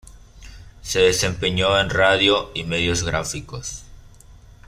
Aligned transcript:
Se 0.81 0.97
desempeñó 0.99 1.79
en 1.79 1.91
radio 1.91 2.49
y 2.55 2.63
medios 2.63 3.03
gráficos. 3.03 3.83